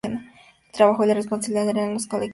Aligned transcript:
El 0.03 0.71
trabajo 0.73 1.03
y 1.03 1.07
la 1.09 1.13
responsabilidad 1.13 1.69
eran 1.69 1.99
colectivos. 1.99 2.29